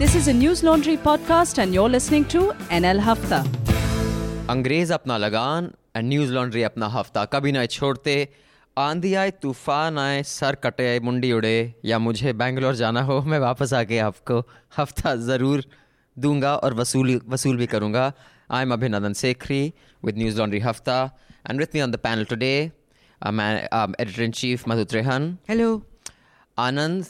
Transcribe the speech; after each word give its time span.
This 0.00 0.14
is 0.18 0.28
a 0.28 0.32
News 0.32 0.60
Laundry 0.66 0.96
podcast, 0.96 1.58
and 1.62 1.74
you're 1.74 1.90
listening 1.94 2.24
to 2.34 2.42
NL 2.76 3.00
Hafta. 3.06 3.40
अंग्रेज़ 4.50 4.92
अपना 4.92 5.16
लगान 5.16 5.70
and 5.96 6.08
news 6.08 6.32
laundry 6.32 6.62
अपना 6.68 6.86
हफ़्ता 6.94 7.24
कभी 7.34 7.52
ना 7.52 7.64
छोड़ते। 7.66 8.14
आंधी 8.76 9.12
आए 9.22 9.30
तूफ़ान 9.42 9.98
आए 9.98 10.22
सर 10.22 10.54
कटे 10.64 10.88
मुंडी 11.04 11.32
उड़े। 11.32 11.74
या 11.84 11.98
मुझे 11.98 12.32
बैंगलोर 12.32 12.74
जाना 12.80 13.02
हो 13.10 13.20
मैं 13.22 13.38
वापस 13.38 13.72
आके 13.82 13.98
आपको 14.08 14.40
हफ़्ता 14.78 15.14
ज़रूर 15.28 15.64
दूँगा 16.16 16.56
और 16.56 16.74
वसूल 16.80 17.20
वसूल 17.28 17.56
भी 17.56 17.66
करूँगा। 17.76 18.12
I 18.50 18.62
am 18.62 18.72
Abhinandan 18.72 19.12
Sekhri 19.22 19.62
with 20.02 20.18
Newslaundry 20.38 20.60
Hafta. 20.70 21.00
And 21.50 21.60
with 21.60 21.74
me 21.74 21.80
on 21.82 21.90
the 21.90 22.06
panel 22.06 22.24
today 22.32 22.54
editor 23.22 24.22
in 24.22 24.30
chief 24.44 24.68
Madhu 24.68 24.84
Trehan. 24.84 25.36
Hello 25.48 25.82
Anand 26.58 27.04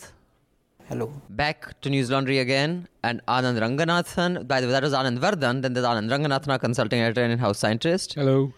Hello. 0.91 1.09
back 1.31 1.81
to 1.83 1.89
News 1.89 2.11
Laundry 2.11 2.39
again, 2.41 2.89
and 3.05 3.21
Anand 3.29 3.61
Ranganathan. 3.61 4.49
By 4.49 4.61
the 4.61 4.67
way, 4.67 4.73
that 4.73 4.83
was 4.83 4.93
Anand 4.93 5.21
Vardhan. 5.21 5.63
Then 5.63 5.73
there's 5.73 5.87
Anand 5.87 6.11
Ranganathan, 6.11 6.49
our 6.49 6.59
consulting 6.59 7.01
editor 7.01 7.23
and 7.23 7.33
in-house 7.33 7.61
scientist. 7.61 8.15
Hello. 8.15 8.53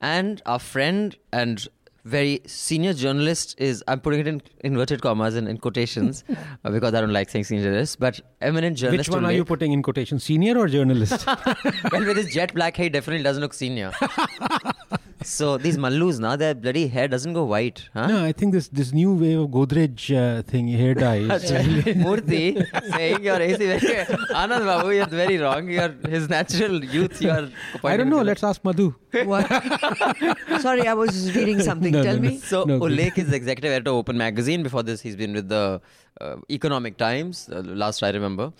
And 0.00 0.40
our 0.46 0.58
friend 0.58 1.14
and 1.30 1.68
very 2.06 2.40
senior 2.46 2.94
journalist 2.94 3.54
is, 3.58 3.84
I'm 3.86 4.00
putting 4.00 4.20
it 4.20 4.26
in 4.26 4.40
inverted 4.60 5.02
commas 5.02 5.34
and 5.34 5.46
in 5.46 5.58
quotations 5.58 6.24
uh, 6.64 6.70
because 6.70 6.94
I 6.94 7.02
don't 7.02 7.12
like 7.12 7.28
saying 7.28 7.44
senior 7.44 7.64
journalist, 7.64 8.00
but 8.00 8.18
eminent 8.40 8.78
journalist. 8.78 9.10
Which 9.10 9.14
one 9.14 9.26
are 9.26 9.32
you 9.32 9.44
putting 9.44 9.72
in 9.72 9.82
quotation, 9.82 10.18
senior 10.18 10.56
or 10.56 10.68
journalist? 10.68 11.26
well, 11.92 12.06
with 12.06 12.16
his 12.16 12.32
jet 12.32 12.54
black 12.54 12.78
hair, 12.78 12.84
he 12.84 12.90
definitely 12.90 13.24
doesn't 13.24 13.42
look 13.42 13.52
senior. 13.52 13.92
so 15.22 15.56
these 15.58 15.76
Mallus, 15.76 16.18
now 16.18 16.36
their 16.36 16.54
bloody 16.54 16.86
hair 16.88 17.08
doesn't 17.08 17.32
go 17.32 17.44
white. 17.44 17.88
Huh? 17.94 18.06
no, 18.06 18.24
I 18.24 18.32
think 18.32 18.52
this 18.52 18.68
this 18.68 18.92
new 18.92 19.14
wave 19.14 19.40
of 19.40 19.48
Godrej 19.50 20.04
uh, 20.16 20.42
thing, 20.42 20.68
hair 20.68 20.94
dye. 20.94 21.16
is- 21.16 21.50
Murthy 22.06 22.64
saying 22.94 23.22
your 23.24 23.40
AC 23.40 23.56
very 23.56 23.80
Anand 24.42 24.64
Babu, 24.64 24.90
you're 24.90 25.06
very 25.06 25.38
wrong. 25.38 25.68
You're 25.68 25.92
his 26.08 26.28
natural 26.28 26.82
youth. 26.84 27.20
You 27.20 27.30
are. 27.30 27.48
I 27.84 27.96
don't 27.96 28.08
know. 28.10 28.22
Let's 28.22 28.42
ask 28.44 28.64
Madhu. 28.64 28.94
What? 29.24 29.46
Sorry, 30.60 30.86
I 30.86 30.94
was 30.94 31.34
reading 31.36 31.60
something. 31.60 31.92
No, 31.92 32.02
Tell 32.02 32.16
no, 32.16 32.22
no. 32.22 32.28
me. 32.30 32.38
So 32.38 32.64
No, 32.64 32.78
good. 32.78 32.92
Ullekh 32.92 33.18
is 33.18 33.30
the 33.30 33.36
executive 33.36 33.72
editor 33.72 33.90
of 33.90 33.96
Open 33.96 34.16
Magazine. 34.18 34.62
Before 34.62 34.82
this, 34.82 35.00
he's 35.00 35.16
been 35.16 35.32
with 35.34 35.48
the 35.48 35.80
uh, 36.20 36.36
Economic 36.50 36.96
Times. 36.96 37.48
Uh, 37.52 37.60
last 37.64 38.02
I 38.02 38.10
remember, 38.10 38.52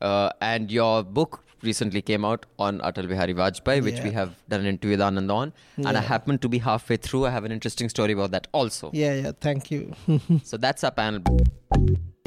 uh, 0.00 0.30
and 0.40 0.70
your 0.70 1.02
book 1.02 1.43
recently 1.64 2.02
came 2.02 2.24
out 2.24 2.46
on 2.58 2.78
Atal 2.80 3.08
Bihari 3.08 3.34
Vajpayee, 3.34 3.82
which 3.82 4.00
we 4.00 4.10
have 4.12 4.34
done 4.48 4.60
an 4.60 4.66
interview 4.66 4.90
with 4.96 5.00
Anand 5.00 5.32
on. 5.32 5.52
And 5.76 5.88
I 5.88 5.92
Yeah. 5.92 6.00
happen 6.02 6.38
to 6.38 6.48
be 6.48 6.58
halfway 6.58 6.96
through. 6.96 7.26
I 7.26 7.30
have 7.30 7.44
an 7.44 7.52
interesting 7.52 7.88
story 7.88 8.12
about 8.12 8.30
that 8.32 8.46
also. 8.52 8.90
Yeah, 8.92 9.14
yeah. 9.14 9.32
Thank 9.40 9.70
you. 9.70 9.94
So 10.44 10.56
that's 10.56 10.84
our 10.84 10.90
panel. 10.90 11.22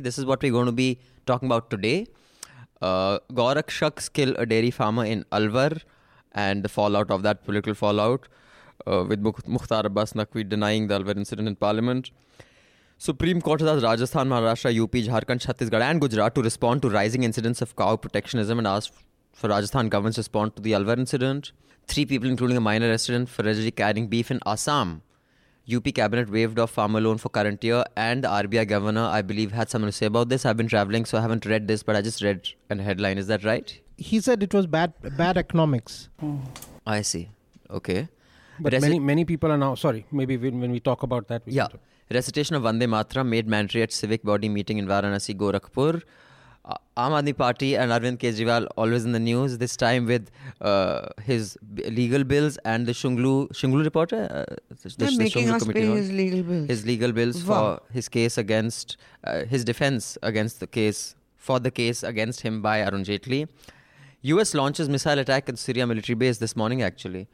This 0.10 0.18
is 0.18 0.26
what 0.26 0.42
we're 0.42 0.52
going 0.52 0.66
to 0.68 0.72
be 0.84 1.00
talking 1.26 1.48
about 1.48 1.70
today. 1.70 2.08
Uh, 2.82 3.20
kill 4.14 4.36
a 4.38 4.46
dairy 4.46 4.72
farmer 4.72 5.06
in 5.06 5.24
Alwar 5.32 5.82
and 6.34 6.64
the 6.64 6.70
fallout 6.70 7.10
of 7.10 7.24
that 7.24 7.44
political 7.46 7.74
fallout 7.74 8.28
uh, 8.86 9.04
with 9.08 9.22
Mukh- 9.24 9.48
Mukhtar 9.48 9.86
Abbas 9.86 10.14
Naqvi 10.14 10.48
denying 10.48 10.88
the 10.88 11.00
Alwar 11.00 11.18
incident 11.18 11.48
in 11.48 11.56
parliament. 11.56 12.12
Supreme 13.00 13.42
Court 13.42 13.62
has 13.62 13.70
asked 13.70 13.84
Rajasthan, 13.84 14.28
Maharashtra, 14.28 14.72
UP, 14.84 14.92
Jharkhand, 14.92 15.42
Chhattisgarh 15.46 15.82
and 15.82 16.02
Gujarat 16.02 16.34
to 16.36 16.42
respond 16.42 16.82
to 16.82 16.90
rising 16.90 17.24
incidents 17.24 17.62
of 17.62 17.76
cow 17.76 17.96
protectionism 17.96 18.58
and 18.58 18.68
asked 18.68 18.92
for 19.38 19.50
Rajasthan 19.50 19.90
government's 19.90 20.18
response 20.18 20.54
to 20.56 20.62
the 20.62 20.72
Alwar 20.72 20.98
incident. 20.98 21.52
Three 21.88 22.06
people, 22.06 22.30
including 22.30 22.58
a 22.58 22.62
minor 22.62 22.90
resident, 22.90 23.30
for 23.30 23.44
allegedly 23.44 23.72
carrying 23.72 24.08
beef 24.08 24.32
in 24.32 24.40
Assam. 24.46 25.02
UP 25.74 25.84
cabinet 25.94 26.30
waived 26.30 26.60
off 26.60 26.72
farmer 26.72 27.00
loan 27.02 27.18
for 27.18 27.30
current 27.30 27.64
year, 27.64 27.84
and 27.96 28.24
the 28.24 28.28
RBI 28.30 28.68
governor, 28.68 29.04
I 29.04 29.22
believe, 29.22 29.52
had 29.52 29.70
something 29.70 29.90
to 29.90 29.92
say 29.92 30.06
about 30.08 30.30
this. 30.30 30.46
I've 30.46 30.58
been 30.58 30.68
traveling, 30.68 31.06
so 31.06 31.18
I 31.18 31.22
haven't 31.22 31.46
read 31.46 31.68
this, 31.68 31.84
but 31.84 31.96
I 31.96 32.02
just 32.02 32.22
read 32.24 32.50
a 32.70 32.82
headline. 32.82 33.18
Is 33.18 33.28
that 33.28 33.44
right? 33.44 33.80
he 33.98 34.20
said 34.22 34.44
it 34.44 34.54
was 34.54 34.68
bad, 34.68 34.94
bad 35.18 35.38
economics. 35.38 36.10
Oh. 36.22 36.40
I 36.86 37.02
see. 37.02 37.30
Okay. 37.70 38.08
But 38.60 38.74
Reci- 38.74 38.82
many 38.82 39.00
many 39.00 39.26
people 39.26 39.52
are 39.52 39.58
now 39.58 39.74
sorry. 39.76 40.06
Maybe 40.12 40.38
when, 40.38 40.60
when 40.62 40.72
we 40.72 40.80
talk 40.80 41.04
about 41.04 41.28
that, 41.30 41.42
we 41.46 41.54
Yeah. 41.54 41.68
Recitation 42.18 42.56
of 42.56 42.64
Vande 42.64 42.88
Matra 42.94 43.26
made 43.28 43.48
mandatory 43.48 43.84
at 43.84 43.92
civic 43.92 44.24
body 44.24 44.50
meeting 44.50 44.78
in 44.78 44.88
Varanasi, 44.88 45.36
Gorakhpur. 45.36 46.02
Aam 46.98 47.12
Aadmi 47.18 47.36
Party 47.38 47.76
and 47.78 47.92
Arvind 47.92 48.18
Kejriwal 48.18 48.68
always 48.76 49.06
in 49.06 49.12
the 49.14 49.20
news. 49.20 49.58
This 49.58 49.76
time 49.78 50.06
with 50.06 50.30
uh, 50.62 51.08
his 51.24 51.58
b- 51.74 51.84
legal 51.90 52.24
bills 52.24 52.58
and 52.66 52.86
the 52.86 52.92
Shunglu 52.92 53.50
Shunglu 53.60 53.84
reporter. 53.84 54.28
Uh, 54.30 54.56
the, 54.84 54.96
They're 54.98 55.12
the 55.12 55.18
making 55.18 55.48
Shunglu 55.48 55.56
us 55.56 55.68
pay 55.68 55.86
his 55.86 56.12
legal 56.12 56.44
bills. 56.44 56.68
his 56.68 56.86
legal 56.86 57.12
bills 57.12 57.44
Wow. 57.44 57.60
for 57.78 57.94
his 57.94 58.10
case 58.10 58.38
against 58.38 58.98
uh, 59.24 59.46
his 59.46 59.64
defense 59.64 60.18
against 60.24 60.60
the 60.60 60.68
case 60.68 61.16
for 61.36 61.60
the 61.60 61.72
case 61.72 62.04
against 62.04 62.42
him 62.42 62.62
by 62.62 62.82
Arun 62.82 63.04
Jaitley. 63.06 63.48
U.S. 64.24 64.54
launches 64.54 64.90
missile 64.90 65.20
attack 65.20 65.48
at 65.48 65.58
Syria 65.58 65.88
military 65.88 66.16
base 66.16 66.40
this 66.40 66.56
morning. 66.56 66.82
Actually, 66.82 67.28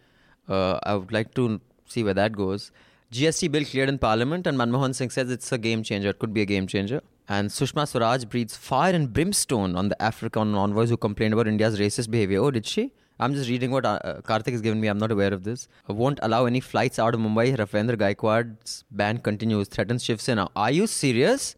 uh, 0.49 0.79
I 0.83 0.95
would 0.95 1.11
like 1.11 1.33
to 1.35 1.59
see 1.87 2.03
where 2.03 2.13
that 2.13 2.33
goes. 2.33 2.71
GST 3.11 3.51
bill 3.51 3.63
cleared 3.65 3.89
in 3.89 3.97
Parliament, 3.97 4.45
and 4.45 4.57
Manmohan 4.57 4.93
Singh 4.93 5.09
says 5.09 5.31
it's 5.31 5.51
a 5.51 5.57
game 5.57 5.81
changer. 5.83 6.09
It 6.09 6.19
could 6.19 6.33
be 6.33 6.41
a 6.41 6.45
game 6.45 6.67
changer. 6.67 7.01
And 7.29 7.49
Sushma 7.49 7.87
Swaraj 7.87 8.25
breathes 8.25 8.55
fire 8.57 8.93
and 8.93 9.11
brimstone 9.13 9.75
on 9.75 9.89
the 9.89 10.01
African 10.01 10.55
envoys 10.55 10.89
who 10.89 10.97
complained 10.97 11.33
about 11.33 11.47
India's 11.47 11.79
racist 11.79 12.09
behavior. 12.11 12.39
Oh, 12.41 12.51
did 12.51 12.65
she? 12.65 12.91
I'm 13.19 13.33
just 13.33 13.49
reading 13.49 13.71
what 13.71 13.85
uh, 13.85 13.99
uh, 14.03 14.21
Karthik 14.21 14.51
has 14.51 14.61
given 14.61 14.81
me. 14.81 14.87
I'm 14.87 14.97
not 14.97 15.11
aware 15.11 15.33
of 15.33 15.43
this. 15.43 15.67
Won't 15.87 16.19
allow 16.21 16.45
any 16.45 16.59
flights 16.59 16.99
out 16.99 17.13
of 17.13 17.21
Mumbai. 17.21 17.55
Ravindra 17.55 17.95
Gaikwad's 17.95 18.83
ban 18.91 19.19
continues. 19.19 19.67
Threatens 19.69 20.03
Shiv 20.03 20.19
Sena. 20.19 20.49
Are 20.55 20.71
you 20.71 20.87
serious? 20.87 21.55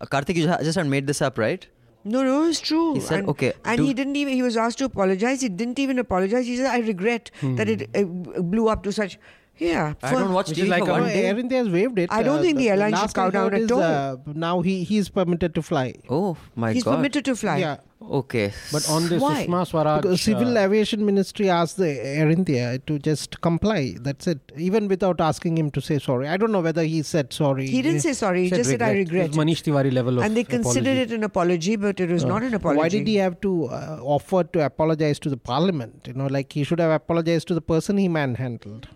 Uh, 0.00 0.06
Karthik, 0.06 0.34
you 0.36 0.42
ju- 0.46 0.56
just 0.64 0.76
had 0.76 0.86
made 0.86 1.06
this 1.06 1.22
up, 1.22 1.38
right? 1.38 1.66
No, 2.04 2.22
no, 2.24 2.44
it's 2.44 2.60
true. 2.60 2.94
He 2.94 3.00
said, 3.00 3.20
and, 3.20 3.28
okay, 3.28 3.52
And 3.64 3.78
do- 3.78 3.84
he 3.86 3.94
didn't 3.94 4.16
even, 4.16 4.34
he 4.34 4.42
was 4.42 4.56
asked 4.56 4.78
to 4.78 4.84
apologize. 4.84 5.40
He 5.40 5.48
didn't 5.48 5.78
even 5.78 6.00
apologize. 6.00 6.46
He 6.46 6.56
said, 6.56 6.66
I 6.66 6.80
regret 6.80 7.30
that 7.42 7.68
it 7.68 7.88
uh, 7.96 8.02
blew 8.42 8.68
up 8.68 8.82
to 8.82 8.92
such. 8.92 9.18
Yeah. 9.58 9.94
I 10.02 10.12
don't 10.12 10.32
watch 10.32 10.48
Which 10.48 10.58
TV 10.58 10.62
is 10.64 10.68
like 10.68 10.84
for 10.84 10.92
one 10.92 11.04
day. 11.04 11.26
Air 11.26 11.38
India 11.38 11.58
has 11.58 11.68
waived 11.68 11.98
it. 11.98 12.10
I 12.10 12.22
don't 12.22 12.42
think 12.42 12.58
the 12.58 12.70
airline 12.70 12.92
should 12.92 13.00
last 13.00 13.14
cow 13.14 13.26
I 13.26 13.30
down 13.30 13.44
heard 13.44 13.54
at 13.54 13.60
is, 13.62 13.72
all. 13.72 13.82
Uh, 13.82 14.16
now 14.34 14.60
he, 14.60 14.82
he 14.84 14.98
is 14.98 15.08
permitted 15.08 15.54
to 15.54 15.62
fly. 15.62 15.94
Oh 16.08 16.36
my 16.56 16.68
god 16.68 16.74
He's 16.74 16.84
god. 16.84 16.96
permitted 16.96 17.24
to 17.26 17.36
fly. 17.36 17.58
Yeah. 17.58 17.76
Okay. 18.10 18.52
But 18.72 18.88
on 18.88 19.08
this 19.08 19.22
Why? 19.22 19.46
Sushma 19.46 19.66
Swaraj, 19.66 20.02
Because 20.02 20.22
Civil 20.22 20.58
uh, 20.58 20.62
Aviation 20.62 21.06
Ministry 21.06 21.48
asked 21.48 21.76
the 21.76 22.04
Air 22.04 22.30
India 22.30 22.78
to 22.86 22.98
just 22.98 23.40
comply. 23.40 23.94
That's 24.00 24.26
it. 24.26 24.40
Even 24.56 24.88
without 24.88 25.20
asking 25.20 25.56
him 25.56 25.70
to 25.70 25.80
say 25.80 25.98
sorry. 25.98 26.28
I 26.28 26.36
don't 26.36 26.50
know 26.52 26.60
whether 26.60 26.82
he 26.82 27.02
said 27.02 27.32
sorry. 27.32 27.68
He 27.68 27.82
didn't 27.82 28.00
say 28.00 28.12
sorry. 28.12 28.44
He 28.44 28.48
said 28.48 28.56
just 28.56 28.70
said, 28.70 28.82
I 28.82 28.92
regret. 28.92 29.28
was 29.28 29.36
Manish 29.36 29.62
Tiwari 29.62 29.92
level 29.92 30.18
of 30.18 30.24
and 30.24 30.36
they 30.36 30.44
considered 30.44 30.88
apology. 30.88 31.12
it 31.14 31.16
an 31.16 31.24
apology, 31.24 31.76
but 31.76 32.00
it 32.00 32.10
was 32.10 32.24
not 32.24 32.42
an 32.42 32.54
apology. 32.54 32.78
Why 32.78 32.88
did 32.88 33.06
he 33.06 33.16
have 33.16 33.40
to 33.42 33.66
uh, 33.66 33.98
offer 34.02 34.44
to 34.44 34.64
apologize 34.64 35.18
to 35.20 35.30
the 35.30 35.36
parliament? 35.36 36.06
You 36.06 36.14
know, 36.14 36.26
like 36.26 36.52
he 36.52 36.64
should 36.64 36.80
have 36.80 36.90
apologized 36.90 37.48
to 37.48 37.54
the 37.54 37.60
person 37.62 37.98
he 37.98 38.08
manhandled. 38.08 38.88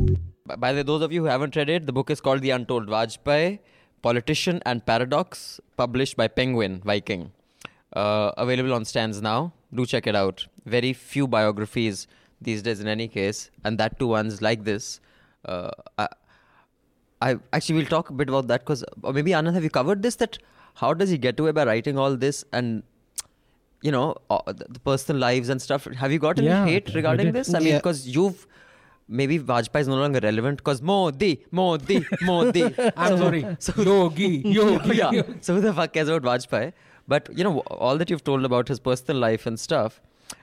By- 0.00 0.72
the 0.72 0.84
those 0.84 1.02
of 1.02 1.12
you 1.12 1.22
who 1.22 1.26
haven't 1.28 1.56
read 1.56 1.68
it, 1.68 1.86
the 1.86 1.92
book 1.92 2.10
is 2.10 2.20
called 2.20 2.40
The 2.42 2.50
Untold 2.50 2.86
Vajpayee, 2.88 3.58
Politician 4.02 4.60
and 4.64 4.84
Paradox, 4.84 5.60
published 5.76 6.16
by 6.16 6.28
Penguin 6.28 6.80
Viking. 6.84 7.32
Uh, 7.92 8.30
available 8.36 8.72
on 8.74 8.84
stands 8.84 9.20
now. 9.22 9.52
Do 9.74 9.86
check 9.86 10.06
it 10.06 10.14
out. 10.14 10.46
Very 10.64 10.92
few 10.92 11.26
biographies 11.26 12.06
these 12.40 12.62
days, 12.62 12.80
in 12.80 12.88
any 12.88 13.08
case, 13.08 13.50
and 13.64 13.78
that 13.78 13.98
too 13.98 14.08
ones 14.08 14.40
like 14.42 14.64
this. 14.64 15.00
Uh, 15.44 15.70
I, 15.98 16.08
I 17.22 17.36
actually 17.52 17.76
will 17.78 17.86
talk 17.86 18.10
a 18.10 18.12
bit 18.12 18.28
about 18.28 18.46
that 18.48 18.60
because, 18.60 18.84
or 19.02 19.12
maybe 19.12 19.30
Anand, 19.32 19.54
have 19.54 19.64
you 19.64 19.70
covered 19.70 20.02
this? 20.02 20.16
That 20.16 20.38
how 20.74 20.92
does 20.94 21.08
he 21.10 21.18
get 21.18 21.40
away 21.40 21.52
by 21.52 21.64
writing 21.64 21.96
all 21.98 22.16
this 22.16 22.44
and 22.52 22.82
you 23.82 23.90
know 23.90 24.16
uh, 24.30 24.40
the 24.52 24.80
personal 24.80 25.20
lives 25.20 25.48
and 25.48 25.60
stuff? 25.60 25.84
Have 25.86 26.12
you 26.12 26.18
got 26.18 26.38
any 26.38 26.48
Yeah, 26.48 26.64
hate 26.66 26.94
regarding 26.94 27.32
this? 27.32 27.54
I 27.54 27.58
mean, 27.60 27.68
Yeah. 27.68 27.78
because 27.78 28.06
you've 28.06 28.46
maybe 29.08 29.38
Vajpayee 29.38 29.80
is 29.80 29.88
no 29.88 29.96
longer 29.96 30.20
relevant 30.22 30.58
because 30.58 30.82
Modi, 30.82 31.44
Modi, 31.50 32.04
Modi. 32.22 32.64
I'm 32.96 33.18
sorry. 33.18 33.56
Yogi, 33.76 34.38
Yogi. 34.44 34.96
yeah. 34.96 35.22
So 35.40 35.54
who 35.54 35.60
the 35.60 35.72
fuck 35.72 35.92
cares 35.92 36.08
about 36.08 36.22
Vajpayee? 36.22 36.72
But 37.08 37.28
you 37.32 37.44
know 37.44 37.60
all 37.60 37.96
that 37.98 38.10
you've 38.10 38.24
told 38.24 38.44
about 38.44 38.68
his 38.68 38.80
personal 38.80 39.20
life 39.20 39.46
and 39.46 39.58
stuff. 39.60 40.00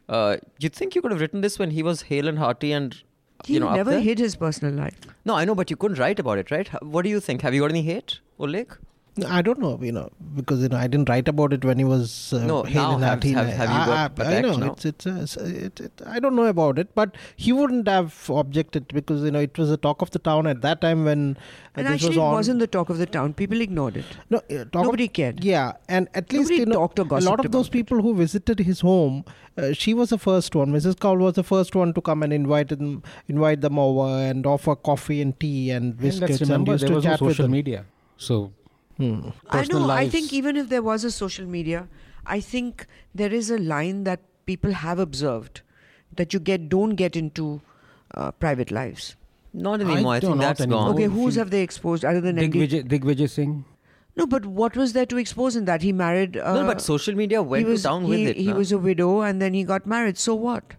Uh, 0.08 0.38
you 0.60 0.70
think 0.70 0.96
you 0.96 1.02
could 1.02 1.12
have 1.12 1.20
written 1.22 1.42
this 1.42 1.60
when 1.60 1.72
he 1.72 1.84
was 1.84 2.04
hale 2.04 2.28
and 2.28 2.40
hearty 2.40 2.72
and 2.72 3.02
He 3.46 3.56
you 3.56 3.60
know 3.60 3.68
up 3.68 3.76
never 3.76 3.92
there? 3.92 4.00
hid 4.00 4.20
his 4.20 4.36
personal 4.38 4.74
life. 4.74 4.96
No, 5.26 5.36
I 5.36 5.44
know, 5.44 5.56
but 5.56 5.70
you 5.70 5.76
couldn't 5.76 6.00
write 6.00 6.20
about 6.20 6.38
it, 6.38 6.52
right? 6.52 6.70
What 6.82 7.04
do 7.04 7.10
you 7.10 7.20
think? 7.20 7.42
Have 7.42 7.54
you 7.54 7.62
got 7.62 7.72
any 7.72 7.82
hate, 7.82 8.20
Ullekh? 8.40 8.78
I 9.28 9.44
don't 9.44 9.60
know, 9.60 9.78
you 9.80 9.92
know, 9.92 10.10
because 10.36 10.60
you 10.64 10.70
know 10.70 10.78
I 10.78 10.88
didn't 10.88 11.08
write 11.08 11.28
about 11.28 11.54
it 11.54 11.64
when 11.64 11.78
he 11.78 11.84
was 11.86 12.34
uh, 12.34 12.44
No, 12.48 12.64
hale 12.64 12.98
now 12.98 13.10
have- 13.10 13.22
have- 13.22 13.48
have 13.48 13.70
you 13.70 13.86
got 13.90 14.20
I, 14.20 14.38
I 14.38 14.42
know 14.42 14.56
now? 14.56 14.72
it's 14.72 14.86
it's, 14.86 15.06
uh, 15.06 15.20
it's 15.22 15.36
it, 15.38 15.80
it, 15.82 16.02
I 16.08 16.20
don't 16.20 16.36
know 16.36 16.46
about 16.46 16.80
it, 16.80 16.96
but 16.96 17.16
he 17.36 17.52
wouldn't 17.54 17.88
have 17.88 18.28
objected 18.32 18.88
because 18.88 19.22
you 19.22 19.30
know 19.30 19.40
it 19.40 19.56
was 19.56 19.70
the 19.70 19.78
talk 19.78 20.02
of 20.02 20.10
the 20.10 20.18
town 20.18 20.48
at 20.48 20.62
that 20.64 20.82
time 20.82 21.06
when 21.06 21.38
uh, 21.38 21.42
And 21.76 21.86
this 21.86 21.94
actually, 21.94 22.18
was 22.18 22.32
it 22.32 22.38
wasn't 22.40 22.60
the 22.62 22.66
talk 22.78 22.90
of 22.90 22.98
the 22.98 23.06
town. 23.06 23.36
People 23.36 23.62
ignored 23.62 23.98
it. 23.98 24.06
No, 24.32 24.40
uh, 24.40 24.64
talk 24.72 24.84
Nobody 24.86 25.06
of, 25.06 25.14
cared. 25.14 25.44
Yeah, 25.44 25.74
and 25.88 26.10
at 26.16 26.34
least 26.34 26.50
Nobody 26.50 26.60
you 26.62 26.66
know, 26.66 26.80
talked 26.80 26.98
or 27.00 27.06
a 27.20 27.22
lot 27.22 27.46
of 27.46 27.52
those 27.52 27.68
about 27.68 27.76
it. 27.76 27.80
people 27.80 28.02
who 28.02 28.16
visited 28.16 28.62
his 28.62 28.80
home, 28.80 29.24
uh, 29.60 29.74
she 29.74 29.94
was 29.94 30.10
the 30.10 30.18
first 30.18 30.56
one. 30.56 30.72
Mrs. 30.72 31.00
Kaul 31.00 31.18
was 31.18 31.36
the 31.36 31.44
first 31.44 31.76
one 31.76 31.94
to 31.94 32.02
come 32.02 32.24
and 32.24 32.34
invite 32.34 32.70
them, 32.70 33.04
invite 33.28 33.62
them 33.62 33.78
over 33.78 34.10
and 34.32 34.48
offer 34.48 34.76
coffee 34.76 35.22
and 35.22 35.40
tea 35.40 35.70
and 35.70 35.86
And 35.86 35.98
biscuits 36.00 36.32
let's 36.32 36.42
and 36.42 36.50
remember, 36.50 36.72
used 36.72 36.82
there 36.84 36.90
to 36.90 36.96
was 36.96 37.06
no 37.06 37.12
chat 37.12 37.22
with 37.22 37.32
social 37.34 37.44
them. 37.44 37.52
media. 37.52 37.86
So 38.18 38.52
Hmm. 38.98 39.30
I 39.50 39.58
personal 39.58 39.88
know. 39.88 39.94
I 39.94 40.08
think 40.10 40.34
even 40.34 40.56
if 40.56 40.70
there 40.70 40.82
was 40.82 41.04
a 41.04 41.12
social 41.12 41.46
media, 41.46 41.88
I 42.26 42.40
think 42.40 42.86
there 43.14 43.34
is 43.34 43.50
a 43.50 43.58
line 43.58 44.04
that 44.04 44.20
people 44.46 44.72
have 44.72 45.00
observed 45.00 45.62
that 46.16 46.34
you 46.34 46.40
get 46.40 46.70
don't 46.70 46.96
get 46.96 47.16
into 47.16 47.62
uh, 48.14 48.32
private 48.32 48.72
lives. 48.72 49.16
Not 49.54 49.82
anymore. 49.82 50.16
I, 50.16 50.20
do 50.20 50.28
think 50.28 50.38
not 50.38 50.44
that's 50.44 50.62
anymore. 50.62 50.86
gone. 50.86 50.94
Okay, 50.96 51.06
whose 51.06 51.36
have 51.36 51.50
they 51.50 51.62
exposed 51.62 52.04
other 52.04 52.22
than 52.22 52.38
MD? 52.38 52.54
Digvijay, 52.54 52.88
Digvijay 52.88 53.30
Singh. 53.30 53.66
No, 54.16 54.28
but 54.28 54.46
what 54.46 54.76
was 54.76 54.94
there 54.94 55.06
to 55.08 55.18
expose 55.18 55.56
in 55.56 55.66
that? 55.66 55.82
He 55.82 55.92
married. 55.92 56.38
Uh, 56.38 56.62
no, 56.62 56.68
but 56.68 56.82
social 56.82 57.16
media 57.16 57.42
went 57.42 57.66
he 57.66 57.72
was, 57.72 57.82
to 57.82 57.88
town 57.88 58.04
he, 58.04 58.10
with 58.10 58.20
it. 58.20 58.38
He 58.38 58.48
na? 58.48 58.56
was 58.56 58.72
a 58.72 58.78
widow 58.78 59.22
and 59.22 59.42
then 59.42 59.54
he 59.54 59.64
got 59.64 59.88
married. 59.88 60.18
So 60.18 60.36
what? 60.36 60.76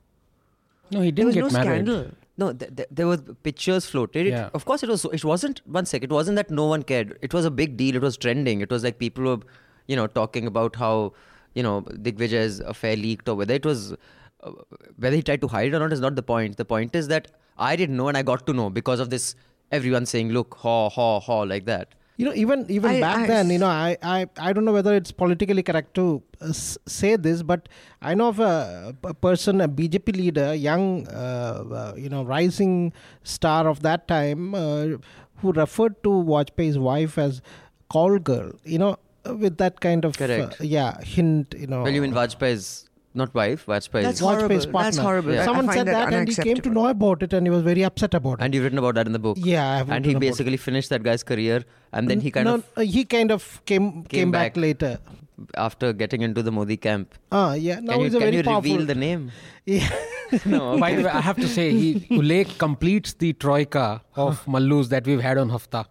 No, 0.91 1.01
he 1.01 1.11
didn't 1.11 1.35
there 1.35 1.43
was 1.45 1.53
get 1.53 1.63
no 1.63 1.65
married. 1.65 1.87
scandal. 1.87 2.11
No, 2.37 2.53
th- 2.53 2.75
th- 2.77 2.89
there 2.91 3.07
were 3.07 3.19
pictures 3.19 3.87
floated. 3.87 4.27
It, 4.27 4.31
Of 4.55 4.65
course, 4.65 4.83
it 4.83 4.89
was. 4.89 5.05
It 5.19 5.25
wasn't 5.25 5.61
one 5.67 5.87
sec. 5.87 6.03
It 6.03 6.11
wasn't 6.11 6.37
that 6.37 6.51
no 6.51 6.67
one 6.67 6.83
cared. 6.83 7.17
It 7.23 7.33
was 7.33 7.45
a 7.45 7.51
big 7.51 7.77
deal. 7.77 7.95
It 7.95 8.03
was 8.03 8.17
trending. 8.17 8.61
It 8.61 8.71
was 8.71 8.83
like 8.83 8.99
people 8.99 9.25
were, 9.25 9.39
you 9.87 9.95
know, 9.95 10.07
talking 10.09 10.47
about 10.47 10.75
how, 10.77 11.13
you 11.55 11.63
know, 11.63 11.83
Digvijay's 11.83 12.59
affair 12.61 12.97
leaked 12.97 13.29
or 13.29 13.37
whether 13.37 13.55
it 13.55 13.65
was, 13.65 13.93
uh, 14.43 14.51
whether 14.97 15.15
he 15.15 15.23
tried 15.23 15.41
to 15.43 15.49
hide 15.49 15.69
it 15.69 15.75
or 15.75 15.79
not 15.79 15.93
is 15.93 16.01
not 16.01 16.17
the 16.17 16.23
point. 16.23 16.57
The 16.57 16.65
point 16.65 16.97
is 16.97 17.09
that 17.09 17.31
I 17.57 17.77
didn't 17.77 17.97
know 17.97 18.09
and 18.09 18.17
I 18.17 18.23
got 18.23 18.47
to 18.49 18.53
know 18.53 18.71
because 18.71 18.99
of 19.01 19.11
this. 19.11 19.35
Everyone 19.73 20.05
saying, 20.07 20.31
"Look, 20.31 20.55
haw, 20.57 20.91
haw, 20.91 21.21
haw," 21.21 21.41
like 21.43 21.65
that. 21.67 21.95
You 22.17 22.27
know, 22.27 22.35
even 22.35 22.65
even 22.71 22.91
I- 22.91 23.01
back 23.01 23.17
I 23.19 23.27
then, 23.27 23.51
you 23.51 23.59
know, 23.59 23.67
I, 23.67 23.97
I, 24.03 24.27
I 24.39 24.53
don't 24.53 24.65
know 24.65 24.73
whether 24.73 24.95
it's 24.95 25.11
politically 25.11 25.63
correct 25.65 25.95
to 25.95 26.23
uh, 26.41 26.51
s- 26.51 26.79
say 26.87 27.17
this, 27.17 27.43
but 27.43 27.69
I 28.01 28.15
know 28.15 28.29
of 28.29 28.39
a, 28.39 28.95
a 29.03 29.15
person, 29.15 29.61
a 29.61 29.69
BJP 29.69 30.17
leader, 30.17 30.55
young, 30.55 31.09
uh, 31.09 31.65
uh, 31.81 31.95
you 31.97 32.09
know, 32.09 32.23
rising 32.23 32.93
star 33.25 33.67
of 33.67 33.81
that 33.83 34.07
time, 34.07 34.55
uh, 34.55 34.87
who 35.39 35.53
referred 35.53 36.01
to 36.05 36.11
Vajpayee's 36.11 36.79
wife 36.79 37.19
as 37.19 37.43
call 37.89 38.19
girl. 38.21 38.53
You 38.65 38.79
know, 38.79 38.97
with 39.25 39.57
that 39.59 39.81
kind 39.81 40.05
of 40.05 40.17
Correct. 40.17 40.61
Uh, 40.61 40.65
yeah 40.65 41.01
hint. 41.03 41.55
You 41.59 41.67
know, 41.67 41.83
Well, 41.83 41.93
you 41.93 42.01
mean 42.01 42.13
Vajpayee's 42.13 42.89
not 43.15 43.35
wife, 43.35 43.67
Vajpayee's. 43.67 43.91
That's 43.91 44.21
Vajpayee's 44.21 44.65
horrible. 44.65 44.81
That's 44.83 44.97
horrible. 44.97 45.33
Yeah. 45.35 45.45
Someone 45.45 45.71
said 45.73 45.87
that, 45.87 46.13
and 46.13 46.29
he 46.29 46.35
came 46.35 46.57
to 46.57 46.71
know 46.71 46.87
about 46.89 47.23
it, 47.23 47.33
and 47.33 47.47
he 47.47 47.51
was 47.51 47.63
very 47.63 47.85
upset 47.85 48.15
about 48.15 48.41
it. 48.41 48.45
and 48.45 48.55
you've 48.55 48.65
written 48.65 48.79
about 48.79 48.97
that 48.97 49.07
in 49.07 49.13
the 49.13 49.19
book. 49.19 49.39
Yeah, 49.41 49.71
I 49.71 49.77
have 49.79 49.91
And 49.91 50.05
he 50.05 50.11
written 50.15 50.23
it. 50.23 50.31
basically 50.31 50.57
finished 50.57 50.91
that 50.91 51.03
guy's 51.03 51.23
career, 51.23 51.65
and 51.93 52.09
then 52.11 52.21
he 52.21 52.31
kind 52.31 52.47
no, 52.47 52.55
of 52.57 52.69
uh, 52.77 52.81
he 52.83 53.05
kind 53.05 53.31
of 53.31 53.61
came 53.67 54.03
came, 54.05 54.31
back. 54.31 54.55
back. 54.55 54.63
later. 54.69 54.99
after 55.61 55.93
getting 55.93 56.23
into 56.23 56.43
the 56.47 56.51
Modi 56.57 56.77
camp. 56.77 57.15
Ah, 57.33 57.55
yeah. 57.55 57.81
Now 57.81 57.93
can 57.95 58.01
you, 58.01 58.05
he's 58.05 58.15
a 58.15 58.19
can 58.19 58.27
very 58.27 58.37
you 58.37 58.43
powerful. 58.45 58.71
reveal 58.73 58.87
the 58.87 58.95
name? 58.95 59.31
Yeah. 59.67 59.89
no. 60.47 60.79
By 60.79 60.95
the 60.95 61.03
way, 61.05 61.11
I 61.11 61.21
have 61.21 61.37
to 61.37 61.49
say, 61.49 61.71
he 61.73 62.07
Ullekh 62.11 62.59
completes 62.59 63.15
the 63.15 63.33
troika 63.35 64.03
of 64.17 64.45
Mallus 64.47 64.89
that 64.89 65.07
we've 65.07 65.21
had 65.21 65.39
on 65.39 65.51
Hafta. 65.51 65.87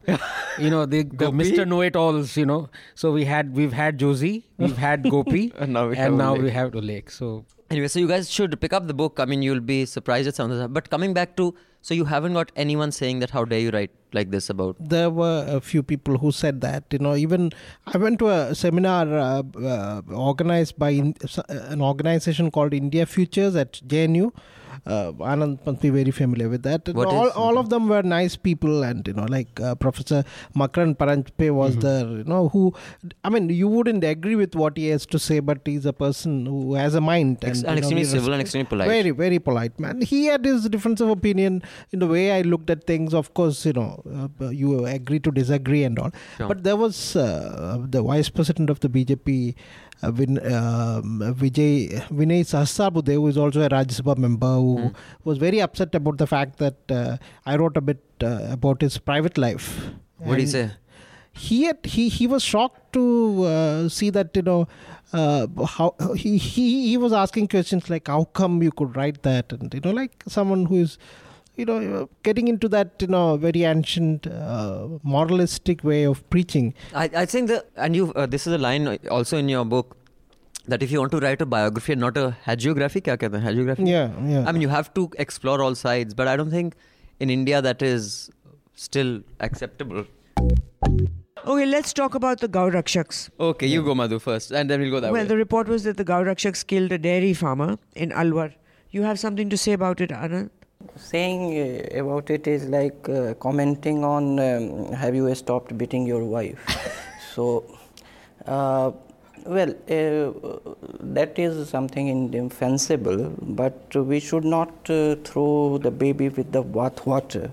you 0.60 0.70
know, 0.70 0.86
the, 0.86 1.04
the 1.04 1.32
Mr. 1.32 1.68
Know-it-alls. 1.68 2.36
You 2.38 2.46
know, 2.46 2.70
so 2.96 3.12
we 3.12 3.26
had 3.26 3.54
we've 3.56 3.74
had 3.74 3.98
Josie, 3.98 4.46
we've 4.58 4.78
had 4.78 5.10
Gopi, 5.10 5.54
And 5.60 5.74
now 5.74 5.88
we 5.90 5.96
have 5.98 6.08
and 6.08 6.18
now 6.18 6.36
Ullekh. 6.36 6.44
we 6.44 6.52
have 6.52 6.72
Ullekh. 6.72 7.12
So 7.12 7.46
Anyway, 7.74 7.88
so 7.88 8.00
you 8.00 8.08
guys 8.08 8.30
should 8.30 8.60
pick 8.64 8.74
up 8.78 8.88
the 8.88 8.94
book. 8.94 9.20
I 9.20 9.26
mean, 9.26 9.42
you'll 9.42 9.68
be 9.74 9.86
surprised 9.86 10.28
at 10.28 10.36
some 10.36 10.52
of 10.52 10.56
the 10.56 10.64
stuff. 10.64 10.74
But 10.74 10.90
coming 10.92 11.14
back 11.14 11.36
to, 11.38 11.56
so 11.82 11.96
you 12.00 12.06
haven't 12.06 12.34
got 12.34 12.52
anyone 12.56 12.92
saying 12.92 13.22
that, 13.22 13.32
how 13.32 13.46
dare 13.46 13.60
you 13.68 13.72
write 13.72 13.90
like 14.14 14.30
this 14.32 14.50
about. 14.50 14.76
there 14.80 15.10
were 15.10 15.46
a 15.50 15.60
few 15.60 15.82
people 15.82 16.18
who 16.24 16.32
said 16.32 16.62
that 16.62 16.84
you 16.96 17.00
know 17.06 17.16
even 17.16 17.52
i 17.94 17.98
went 17.98 18.20
to 18.20 18.30
a 18.30 18.54
seminar 18.54 19.08
uh, 19.22 19.42
uh, 19.76 20.02
organized 20.30 20.78
by 20.78 20.90
in, 20.90 21.16
an 21.50 21.82
organization 21.82 22.52
called 22.58 22.76
india 22.80 23.08
futures 23.16 23.56
at 23.64 23.82
jnu 23.94 24.32
uh, 24.86 25.12
Anand 25.34 25.66
must 25.66 25.82
be 25.82 25.90
very 25.90 26.12
familiar 26.12 26.50
with 26.50 26.64
that. 26.64 26.88
What 26.94 27.08
all, 27.08 27.28
is- 27.28 27.34
all 27.34 27.58
of 27.58 27.70
them 27.70 27.88
were 27.90 28.02
nice 28.04 28.36
people, 28.36 28.84
and 28.84 29.08
you 29.08 29.14
know, 29.14 29.26
like 29.26 29.60
uh, 29.60 29.76
Professor 29.76 30.24
Makarand 30.56 30.98
Paranjape 30.98 31.52
was 31.54 31.78
there. 31.78 32.06
You 32.08 32.24
know, 32.26 32.50
who 32.50 32.74
I 33.24 33.30
mean, 33.30 33.50
you 33.50 33.68
wouldn't 33.68 34.04
agree 34.04 34.36
with 34.36 34.56
what 34.56 34.78
he 34.78 34.88
has 34.88 35.06
to 35.08 35.20
say, 35.20 35.40
but 35.40 35.60
he's 35.66 35.86
a 35.86 35.94
person 35.94 36.46
who 36.46 36.74
has 36.76 36.96
a 36.96 37.02
mind 37.02 37.44
Ex- 37.44 37.60
and, 37.64 37.68
and 37.68 37.76
you 37.78 37.82
know, 37.82 37.88
extremely 37.88 38.06
civil 38.06 38.34
and 38.34 38.42
extremely 38.42 38.68
polite. 38.68 38.88
Very, 38.88 39.12
very 39.12 39.40
polite 39.40 39.80
man. 39.80 40.02
He 40.02 40.26
had 40.26 40.44
his 40.46 40.68
difference 40.70 41.02
of 41.02 41.10
opinion 41.10 41.62
in 41.92 42.00
the 42.00 42.08
way 42.08 42.32
I 42.32 42.42
looked 42.42 42.70
at 42.70 42.86
things. 42.86 43.14
Of 43.14 43.34
course, 43.34 43.66
you 43.66 43.74
know, 43.74 44.30
uh, 44.42 44.50
you 44.50 44.86
agree 44.86 45.20
to 45.20 45.32
disagree 45.32 45.84
and 45.84 45.98
all. 46.00 46.12
Sure. 46.38 46.48
But 46.48 46.64
there 46.64 46.76
was 46.76 47.16
uh, 47.16 47.78
the 47.90 48.02
vice 48.02 48.30
president 48.30 48.70
of 48.70 48.80
the 48.80 48.90
BJP, 48.90 49.56
uh, 50.02 50.12
Vin, 50.12 50.38
um, 50.54 51.20
Vijay 51.42 51.90
Vinay 52.10 52.42
Sahasrabudhe, 52.52 53.14
who 53.14 53.28
is 53.28 53.38
also 53.38 53.62
a 53.62 53.70
Rajya 53.70 54.02
Sabha 54.02 54.18
member, 54.18 54.56
who 54.64 54.72
Hmm. 54.84 55.30
was 55.32 55.38
very 55.48 55.60
upset 55.68 55.96
about 56.02 56.18
the 56.24 56.28
fact 56.36 56.58
that 56.66 56.96
uh, 57.02 57.18
I 57.52 57.58
wrote 57.62 57.78
a 57.84 57.86
bit 57.92 58.02
uh, 58.32 58.32
about 58.60 58.82
his 58.88 58.98
private 59.12 59.38
life. 59.48 59.68
What 60.18 60.36
did 60.38 60.46
he 60.48 60.52
say? 60.56 60.66
He 61.44 61.58
had, 61.68 61.80
he 61.94 62.04
he 62.16 62.26
was 62.32 62.44
shocked 62.54 62.82
to 62.96 63.04
uh, 63.52 63.90
see 64.00 64.10
that 64.18 64.36
you 64.40 64.44
know 64.50 64.58
uh, 65.22 65.48
how 65.76 65.88
he, 66.24 66.32
he 66.48 66.66
he 66.90 66.96
was 67.04 67.14
asking 67.22 67.48
questions 67.54 67.90
like 67.94 68.12
how 68.16 68.20
come 68.42 68.58
you 68.66 68.74
could 68.82 68.96
write 69.00 69.18
that 69.30 69.56
and 69.56 69.74
you 69.78 69.82
know 69.86 69.94
like 70.02 70.24
someone 70.36 70.62
who 70.72 70.82
is 70.84 70.94
you 71.62 71.66
know 71.70 71.80
getting 72.28 72.48
into 72.54 72.70
that 72.76 73.06
you 73.06 73.10
know 73.16 73.26
very 73.48 73.64
ancient 73.72 74.28
uh, 74.28 74.88
moralistic 75.16 75.84
way 75.92 76.00
of 76.12 76.22
preaching 76.36 76.70
I, 76.94 77.06
I 77.24 77.26
think 77.34 77.48
the, 77.54 77.58
and 77.88 77.96
you, 78.02 78.06
uh, 78.14 78.28
this 78.38 78.48
is 78.48 78.54
a 78.54 78.62
line 78.68 78.88
also 79.18 79.38
in 79.44 79.50
your 79.56 79.66
book, 79.76 79.98
that 80.68 80.82
if 80.82 80.92
you 80.92 81.00
want 81.00 81.12
to 81.12 81.20
write 81.20 81.42
a 81.42 81.46
biography 81.46 81.94
and 81.94 82.02
not 82.02 82.18
a 82.18 82.36
hagiography, 82.46 83.02
kya 83.02 83.18
kehte 83.18 83.40
hain? 83.40 83.56
hagiography? 83.56 83.88
Yeah, 83.88 84.12
yeah. 84.26 84.46
I 84.48 84.52
mean, 84.52 84.62
you 84.62 84.70
have 84.70 84.94
to 84.94 85.10
explore 85.18 85.62
all 85.62 85.76
sides, 85.76 86.14
but 86.14 86.28
I 86.28 86.36
don't 86.38 86.52
think 86.52 86.76
in 87.20 87.30
India 87.30 87.62
that 87.62 87.82
is 87.82 88.30
still 88.76 89.22
acceptable. 89.40 90.06
Okay, 91.46 91.66
let's 91.66 91.92
talk 91.92 92.16
about 92.16 92.40
the 92.40 92.48
Gaurakshaks. 92.48 93.30
Okay, 93.38 93.68
you 93.68 93.84
go, 93.84 93.94
Madhu, 93.94 94.18
first, 94.20 94.52
and 94.52 94.70
then 94.70 94.80
we'll 94.80 94.92
go 94.92 95.00
that 95.02 95.08
well, 95.08 95.14
way. 95.14 95.20
Well, 95.20 95.28
the 95.28 95.38
report 95.38 95.68
was 95.68 95.84
that 95.84 95.98
the 95.98 96.06
Gaurakshaks 96.06 96.66
killed 96.66 96.92
a 96.94 96.98
dairy 96.98 97.34
farmer 97.34 97.78
in 97.96 98.12
Alwar. 98.12 98.54
You 98.92 99.02
have 99.04 99.20
something 99.20 99.50
to 99.50 99.58
say 99.58 99.74
about 99.74 100.00
it, 100.00 100.12
Anand? 100.12 100.52
Saying 100.96 101.42
uh, 101.60 102.00
about 102.00 102.30
it 102.30 102.48
is 102.48 102.66
like 102.66 103.10
uh, 103.10 103.34
commenting 103.36 104.06
on 104.06 104.40
um, 104.40 104.94
have 104.94 105.16
you 105.16 105.34
stopped 105.36 105.78
beating 105.78 106.06
your 106.06 106.24
wife? 106.24 106.60
so, 107.36 107.66
uh, 108.46 108.92
well, 109.46 109.70
uh, 109.90 110.74
that 111.00 111.38
is 111.38 111.70
something 111.70 112.08
indefensible, 112.08 113.34
but 113.42 113.96
we 113.96 114.20
should 114.20 114.46
not 114.46 114.90
uh, 114.90 115.16
throw 115.24 115.78
the 115.78 115.92
baby 115.92 116.30
with 116.30 116.52
the 116.52 116.64
bathwater. 116.64 117.52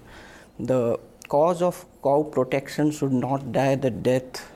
The 0.59 0.99
cause 1.29 1.63
of 1.63 1.85
cow 2.03 2.23
protection 2.23 2.91
should 2.91 3.13
not 3.13 3.53
die 3.53 3.75
the 3.75 3.91
death 3.91 4.51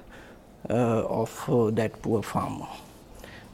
uh, 0.69 1.05
of 1.07 1.45
uh, 1.49 1.71
that 1.71 2.01
poor 2.03 2.23
farmer. 2.23 2.67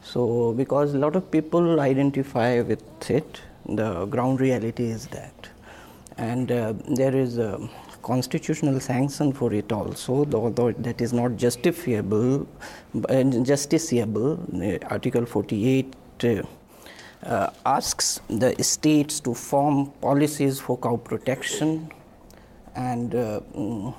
So, 0.03 0.53
because 0.53 0.93
a 0.93 0.97
lot 0.97 1.15
of 1.15 1.29
people 1.31 1.79
identify 1.79 2.61
with 2.61 3.09
it, 3.09 3.41
the 3.67 4.05
ground 4.05 4.41
reality 4.41 4.85
is 4.85 5.07
that. 5.07 5.49
And 6.17 6.51
uh, 6.51 6.73
there 6.87 7.15
is 7.15 7.37
a 7.37 7.69
constitutional 8.01 8.79
sanction 8.79 9.31
for 9.33 9.53
it 9.53 9.71
also, 9.71 10.25
though, 10.25 10.49
though 10.49 10.71
that 10.71 11.01
is 11.01 11.13
not 11.13 11.35
justifiable, 11.37 12.47
uh, 12.95 13.23
justiciable. 13.49 14.37
Uh, 14.53 14.87
Article 14.89 15.25
48 15.25 15.95
uh, 16.23 16.43
uh, 17.23 17.49
asks 17.65 18.19
the 18.27 18.55
states 18.63 19.19
to 19.19 19.33
form 19.33 19.91
policies 20.01 20.59
for 20.59 20.77
cow 20.77 20.97
protection 20.97 21.91
and 22.75 23.15
uh, 23.15 23.39
mm, 23.55 23.93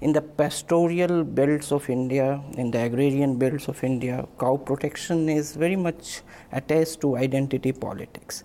in 0.00 0.12
the 0.12 0.20
pastoral 0.20 1.22
belts 1.22 1.70
of 1.70 1.88
India, 1.88 2.42
in 2.56 2.72
the 2.72 2.82
agrarian 2.82 3.36
belts 3.36 3.68
of 3.68 3.82
India, 3.84 4.26
cow 4.38 4.56
protection 4.56 5.28
is 5.28 5.54
very 5.54 5.76
much 5.76 6.22
attached 6.50 7.00
to 7.00 7.16
identity 7.16 7.72
politics. 7.72 8.42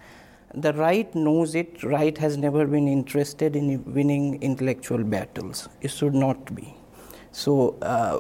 The 0.64 0.74
right 0.74 1.14
knows 1.14 1.54
it, 1.54 1.84
right 1.84 2.18
has 2.18 2.36
never 2.36 2.66
been 2.66 2.88
interested 2.88 3.56
in 3.56 3.84
winning 3.94 4.42
intellectual 4.42 5.04
battles. 5.04 5.70
It 5.82 5.92
should 5.92 6.16
not 6.16 6.56
be. 6.56 6.74
So, 7.32 7.76
uh, 7.84 8.20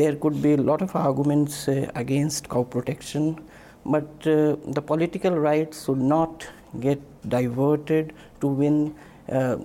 there 0.00 0.14
could 0.16 0.42
be 0.42 0.52
a 0.52 0.58
lot 0.58 0.82
of 0.82 0.94
arguments 0.94 1.66
uh, 1.68 1.90
against 1.94 2.50
cow 2.50 2.64
protection, 2.64 3.40
but 3.86 4.08
uh, 4.26 4.56
the 4.76 4.82
political 4.84 5.34
right 5.48 5.74
should 5.74 6.02
not 6.16 6.46
get 6.78 7.00
diverted 7.28 8.12
to 8.42 8.48
win. 8.48 8.94
Uh, 9.30 9.58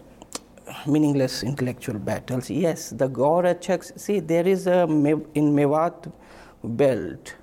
meaningless 0.88 1.44
intellectual 1.44 2.00
battles. 2.00 2.50
Yes, 2.50 2.90
the 2.92 3.10
Gaurakshaks, 3.10 4.00
see, 4.00 4.20
there 4.20 4.48
is 4.48 4.66
a, 4.66 4.84
in 4.84 5.54
Mewat 5.54 6.12
belt, 6.64 7.36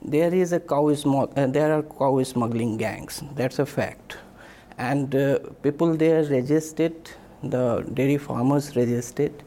there 0.00 0.32
is 0.32 0.52
a 0.52 0.60
cow 0.60 0.84
smo- 0.94 1.36
uh, 1.36 1.46
there 1.48 1.72
are 1.76 1.82
cow 1.82 2.22
smuggling 2.22 2.76
gangs. 2.76 3.22
That's 3.34 3.58
a 3.58 3.66
fact. 3.66 4.16
And 4.78 5.14
uh, 5.14 5.40
people 5.62 5.94
there 5.96 6.22
resist 6.24 6.80
it, 6.80 7.14
the 7.42 7.84
dairy 7.94 8.16
farmers 8.16 8.76
resist 8.76 9.20
it. 9.20 9.42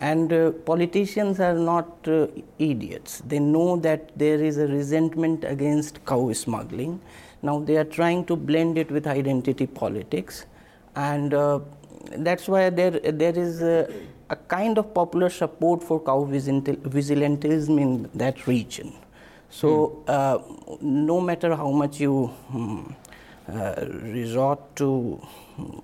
And 0.00 0.32
uh, 0.32 0.52
politicians 0.52 1.38
are 1.40 1.54
not 1.54 2.08
uh, 2.08 2.28
idiots. 2.58 3.22
They 3.26 3.38
know 3.38 3.76
that 3.76 4.18
there 4.18 4.42
is 4.42 4.56
a 4.56 4.66
resentment 4.66 5.44
against 5.44 6.04
cow 6.06 6.32
smuggling. 6.32 7.00
Now 7.42 7.60
they 7.60 7.76
are 7.76 7.84
trying 7.84 8.24
to 8.26 8.36
blend 8.36 8.78
it 8.78 8.90
with 8.90 9.06
identity 9.06 9.66
politics. 9.66 10.46
And 10.96 11.34
uh, 11.34 11.60
that's 12.16 12.48
why 12.48 12.70
there 12.70 12.92
there 12.92 13.38
is 13.38 13.60
a, 13.62 13.92
a 14.30 14.36
kind 14.36 14.78
of 14.78 14.94
popular 14.94 15.28
support 15.28 15.82
for 15.82 16.00
cow 16.00 16.26
vigilantism 16.26 17.80
in 17.80 18.10
that 18.14 18.46
region. 18.46 18.94
So, 19.50 20.02
uh, 20.06 20.38
no 20.80 21.20
matter 21.20 21.56
how 21.56 21.70
much 21.72 22.00
you 22.00 22.32
mm, 22.52 22.90
uh, 22.90 22.94
resort 24.02 24.60
to 24.76 25.20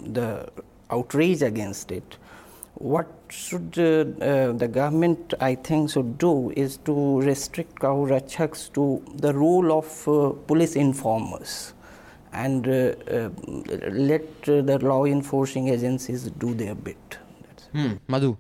the 0.01 0.49
outrage 0.91 1.43
against 1.43 1.91
it, 1.91 2.17
what 2.75 3.09
should 3.31 3.75
uh, 3.79 4.25
uh, 4.25 4.53
the 4.53 4.69
government, 4.69 5.35
I 5.41 5.55
think, 5.55 5.91
should 5.91 6.19
do 6.19 6.51
is 6.57 6.77
to 6.85 7.21
restrict 7.23 7.81
cow 7.81 8.05
rakshaks 8.07 8.69
to 8.75 9.03
the 9.15 9.33
role 9.33 9.73
of 9.73 10.09
uh, 10.09 10.31
police 10.47 10.77
informers 10.77 11.73
and 12.33 12.69
uh, 12.69 12.95
uh, 13.11 13.31
let 13.91 14.23
uh, 14.49 14.61
the 14.61 14.79
law 14.83 15.05
enforcing 15.07 15.69
agencies 15.69 16.25
do 16.39 16.55
their 16.55 16.75
bit. 16.75 17.19
That's 17.49 17.65
Hmm. 17.73 17.95
Madhu, 18.09 18.37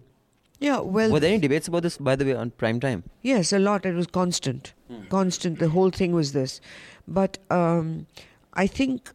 Yeah, 0.60 0.80
well, 0.80 1.10
were 1.10 1.20
there 1.20 1.30
any 1.30 1.38
debates 1.38 1.68
about 1.68 1.82
this, 1.82 1.96
by 1.98 2.14
the 2.16 2.24
way, 2.24 2.34
on 2.34 2.50
prime 2.50 2.78
time? 2.80 3.04
Yes, 3.22 3.52
a 3.52 3.58
lot. 3.58 3.86
It 3.86 3.94
was 3.94 4.06
constant. 4.06 4.74
Constant. 5.08 5.58
The 5.58 5.68
whole 5.70 5.90
thing 5.90 6.12
was 6.12 6.32
this. 6.32 6.60
But 7.08 7.38
um, 7.50 8.06
I 8.54 8.66
think 8.66 9.10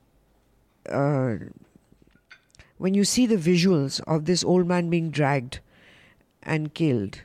uh, 0.89 1.35
when 2.77 2.93
you 2.93 3.03
see 3.03 3.25
the 3.25 3.37
visuals 3.37 4.01
of 4.07 4.25
this 4.25 4.43
old 4.43 4.67
man 4.67 4.89
being 4.89 5.11
dragged 5.11 5.59
and 6.43 6.73
killed, 6.73 7.21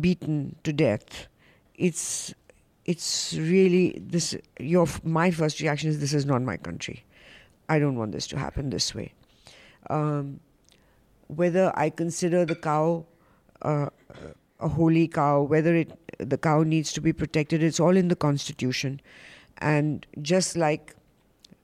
beaten 0.00 0.56
to 0.64 0.72
death, 0.72 1.28
it's 1.74 2.34
it's 2.84 3.34
really 3.34 3.98
this. 4.00 4.36
Your 4.58 4.86
my 5.04 5.30
first 5.30 5.60
reaction 5.60 5.90
is 5.90 6.00
this 6.00 6.12
is 6.12 6.26
not 6.26 6.42
my 6.42 6.56
country. 6.56 7.04
I 7.68 7.78
don't 7.78 7.96
want 7.96 8.12
this 8.12 8.26
to 8.28 8.38
happen 8.38 8.70
this 8.70 8.94
way. 8.94 9.12
Um, 9.88 10.40
whether 11.28 11.72
I 11.76 11.90
consider 11.90 12.44
the 12.44 12.56
cow 12.56 13.06
uh, 13.62 13.90
a 14.60 14.68
holy 14.68 15.08
cow, 15.08 15.42
whether 15.42 15.74
it 15.74 15.92
the 16.18 16.36
cow 16.36 16.62
needs 16.62 16.92
to 16.92 17.00
be 17.00 17.12
protected, 17.12 17.62
it's 17.62 17.80
all 17.80 17.96
in 17.96 18.08
the 18.08 18.16
constitution, 18.16 19.00
and 19.58 20.06
just 20.20 20.56
like 20.56 20.94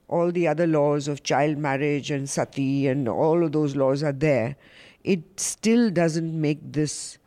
all 0.07 0.31
the 0.31 0.47
other 0.47 0.67
laws 0.67 1.07
of 1.07 1.23
child 1.23 1.57
marriage 1.57 2.11
and 2.11 2.29
sati 2.29 2.87
and 2.87 3.07
all 3.09 3.43
of 3.43 3.51
those 3.51 3.75
laws 3.75 4.03
are 4.03 4.13
there, 4.13 4.55
it 5.03 5.39
still 5.39 5.89
doesn't 5.89 6.39
make 6.39 6.59
this 6.73 7.17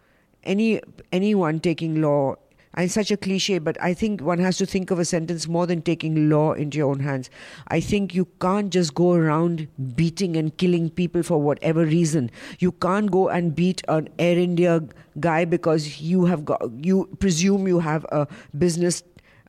any 0.45 0.81
anyone 1.13 1.61
taking 1.61 2.01
law. 2.01 2.37
It's 2.77 2.95
such 2.95 3.11
a 3.11 3.17
cliche, 3.17 3.59
but 3.59 3.77
I 3.83 3.95
think 3.95 4.23
one 4.23 4.39
has 4.39 4.57
to 4.59 4.65
think 4.65 4.93
of 4.93 5.01
a 5.01 5.05
sentence 5.05 5.49
more 5.49 5.67
than 5.67 5.83
taking 5.83 6.31
law 6.31 6.53
into 6.53 6.79
your 6.79 6.91
own 6.91 7.01
hands. 7.01 7.29
I 7.67 7.81
think 7.81 8.15
you 8.15 8.29
can't 8.41 8.71
just 8.71 8.95
go 8.95 9.15
around 9.15 9.67
beating 9.97 10.37
and 10.37 10.57
killing 10.57 10.89
people 10.89 11.25
for 11.25 11.43
whatever 11.43 11.85
reason. 11.85 12.31
You 12.61 12.71
can't 12.71 13.11
go 13.11 13.29
and 13.29 13.57
beat 13.57 13.83
an 13.89 14.09
Air 14.21 14.39
India 14.39 14.85
guy 15.19 15.45
because 15.45 16.01
you 16.01 16.27
have 16.27 16.45
got 16.45 16.63
you 16.79 17.09
presume 17.19 17.67
you 17.67 17.81
have 17.81 18.07
a 18.13 18.29
business 18.57 19.03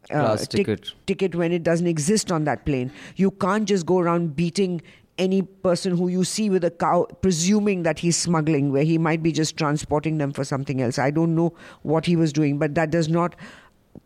uh, 0.10 0.20
Class 0.25 0.48
tic- 0.48 0.65
ticket. 0.65 0.91
ticket 1.05 1.36
when 1.36 1.51
it 1.51 1.63
doesn't 1.63 1.88
exist 1.88 2.31
on 2.31 2.43
that 2.46 2.65
plane. 2.65 2.91
You 3.15 3.31
can't 3.31 3.67
just 3.67 3.86
go 3.86 4.00
around 4.00 4.36
beating 4.36 4.81
any 5.17 5.41
person 5.41 5.96
who 5.96 6.08
you 6.08 6.24
see 6.24 6.50
with 6.50 6.63
a 6.63 6.72
cow, 6.72 7.05
presuming 7.22 7.84
that 7.84 8.00
he's 8.00 8.17
smuggling, 8.17 8.72
where 8.72 8.84
he 8.84 8.98
might 8.98 9.22
be 9.22 9.31
just 9.31 9.58
transporting 9.58 10.17
them 10.17 10.31
for 10.31 10.43
something 10.43 10.81
else. 10.81 10.98
I 10.98 11.12
don't 11.12 11.36
know 11.36 11.53
what 11.84 12.05
he 12.05 12.15
was 12.15 12.34
doing, 12.34 12.58
but 12.58 12.74
that 12.75 12.89
does 12.89 13.08
not 13.08 13.36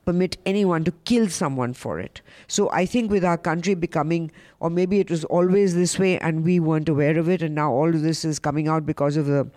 permit 0.03 0.35
anyone 0.45 0.83
to 0.83 0.91
kill 1.05 1.29
someone 1.29 1.73
for 1.73 1.99
it. 1.99 2.21
So 2.47 2.69
I 2.71 2.85
think 2.85 3.11
with 3.11 3.23
our 3.23 3.37
country 3.37 3.75
becoming, 3.75 4.31
or 4.59 4.69
maybe 4.69 4.99
it 4.99 5.09
was 5.09 5.23
always 5.25 5.75
this 5.75 5.97
way 5.97 6.17
and 6.19 6.43
we 6.43 6.59
weren't 6.59 6.89
aware 6.89 7.17
of 7.17 7.29
it, 7.29 7.41
and 7.41 7.55
now 7.55 7.71
all 7.71 7.87
of 7.87 8.01
this 8.01 8.25
is 8.25 8.37
coming 8.39 8.67
out 8.67 8.85
because 8.85 9.15
of 9.15 9.27
the 9.27 9.47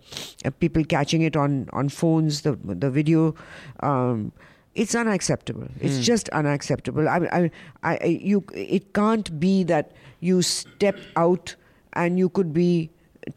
uh, 0.45 0.51
people 0.61 0.85
catching 0.85 1.23
it 1.23 1.37
on 1.37 1.69
on 1.73 1.89
phones, 1.89 2.43
the 2.43 2.59
the 2.63 2.91
video. 2.91 3.35
Um, 3.81 4.33
it's 4.75 4.95
unacceptable. 4.95 5.69
It's 5.81 5.97
hmm. 5.97 6.03
just 6.03 6.29
unacceptable. 6.31 7.09
I, 7.09 7.19
I, 7.33 7.51
I, 7.83 7.99
I- 8.01 8.21
you, 8.23 8.45
it 8.55 8.93
can't 8.95 9.39
be 9.41 9.65
that 9.65 9.93
you 10.21 10.43
step 10.43 10.97
out 11.17 11.57
and 11.95 12.19
you 12.19 12.29
could 12.29 12.53
be 12.53 12.91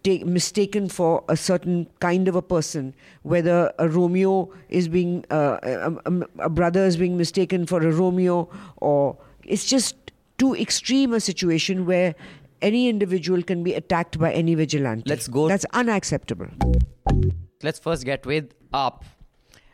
take, 0.04 0.26
mistaken 0.26 0.90
for 0.90 1.24
a 1.30 1.38
certain 1.38 1.88
kind 2.00 2.28
of 2.28 2.36
a 2.36 2.42
person. 2.42 2.94
Whether 3.24 3.72
a 3.80 3.88
Romeo 3.90 4.52
is 4.70 4.88
being, 4.88 5.26
uh, 5.32 5.58
a, 5.64 5.92
a, 6.06 6.46
a 6.46 6.50
brother 6.50 6.86
is 6.86 6.98
being 6.98 7.18
mistaken 7.18 7.66
for 7.66 7.82
a 7.82 7.92
Romeo, 7.92 8.50
or 8.78 9.18
it's 9.46 9.66
just 9.66 9.96
too 10.38 10.56
extreme 10.56 11.14
a 11.14 11.20
situation 11.20 11.86
where 11.86 12.16
any 12.62 12.88
individual 12.88 13.42
can 13.42 13.64
be 13.64 13.74
attacked 13.74 14.20
by 14.20 14.32
any 14.32 14.56
vigilante. 14.56 15.10
Let's 15.10 15.28
go- 15.28 15.48
That's 15.48 15.66
unacceptable. 15.74 16.48
Let's 17.64 17.80
first 17.80 18.06
get 18.06 18.26
with 18.26 18.54
up 18.74 19.06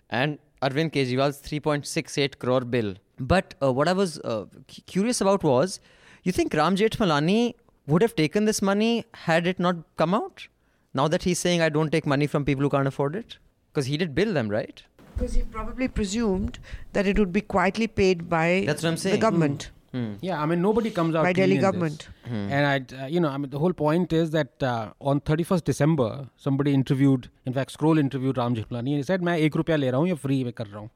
and 0.10 0.40
Arvind 0.62 0.92
Kejriwal's 0.92 1.40
3.68 1.40 2.40
crore 2.40 2.62
bill. 2.62 2.96
But 3.20 3.56
uh, 3.62 3.72
what 3.72 3.88
I 3.88 3.94
was 3.94 4.20
uh, 4.20 4.46
cu- 4.68 4.82
curious 4.86 5.22
about 5.22 5.44
was, 5.44 5.80
you 6.24 6.32
think 6.32 6.54
Ram 6.54 6.76
Malani 6.76 7.56
would 7.88 8.02
have 8.02 8.16
taken 8.16 8.46
this 8.46 8.62
money 8.62 9.06
had 9.14 9.48
it 9.48 9.60
not 9.60 9.76
come 9.98 10.14
out? 10.14 10.48
Now 10.94 11.08
that 11.08 11.24
he's 11.24 11.40
saying 11.40 11.62
I 11.62 11.70
don't 11.70 11.92
take 11.92 12.06
money 12.06 12.28
from 12.28 12.44
people 12.46 12.64
who 12.64 12.70
can't 12.70 12.88
afford 12.88 13.16
it, 13.16 13.38
because 13.72 13.86
he 13.86 13.98
did 13.98 14.16
bill 14.16 14.34
them, 14.34 14.50
right? 14.50 14.82
Because 15.16 15.34
he 15.34 15.42
probably 15.44 15.88
presumed 15.88 16.60
that 16.94 17.08
it 17.08 17.18
would 17.18 17.32
be 17.32 17.42
quietly 17.42 17.88
paid 17.88 18.30
by 18.30 18.64
That's 18.66 18.84
what 18.84 18.90
I'm 18.90 18.98
saying. 18.98 19.20
the 19.20 19.26
saying. 19.66 19.76
government. 19.87 20.23
Yeah, 20.26 20.41
I 20.43 20.47
mean 20.50 20.62
nobody 20.64 20.91
comes 20.99 21.14
out 21.21 21.25
By 21.25 21.33
clean 21.35 21.43
Delhi 21.43 21.57
in 21.57 21.61
this. 21.61 21.64
government. 21.71 22.09
And 22.26 22.67
I, 22.67 23.02
uh, 23.05 23.07
you 23.14 23.21
know, 23.21 23.29
I 23.29 23.37
mean 23.41 23.50
the 23.55 23.59
whole 23.64 23.75
point 23.81 24.12
is 24.19 24.31
that 24.37 24.62
uh, 24.62 24.93
on 25.12 25.21
31st 25.31 25.64
December, 25.71 26.07
somebody 26.45 26.73
interviewed, 26.79 27.29
in 27.45 27.52
fact, 27.59 27.73
Scroll 27.73 27.99
interviewed 28.05 28.38
Ram 28.43 28.55
Jethmalani, 28.61 28.95
and 28.97 29.02
he 29.05 29.09
said, 29.11 29.26
"मैं 29.31 29.37
एक 29.49 29.57
रुपया 29.62 29.76
ले 29.83 29.91
रहा 29.91 30.00
हूँ 30.00 30.09
या 30.09 30.17
free 30.26 30.43
में 30.45 30.52
कर 30.61 30.67
रहा 30.67 30.81
हूँ." 30.85 30.91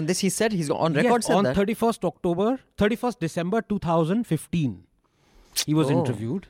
On 0.00 0.06
this, 0.10 0.20
he 0.26 0.30
said 0.38 0.52
he's 0.58 0.70
on 0.88 0.94
record 1.00 1.22
yes, 1.22 1.26
said 1.30 1.36
on 1.38 1.44
that. 1.50 1.56
31st 1.62 2.04
October, 2.10 2.50
31st 2.82 3.18
December 3.28 3.62
2015, 3.72 4.76
he 5.66 5.74
was 5.80 5.90
Oh. 5.90 5.98
interviewed. 5.98 6.46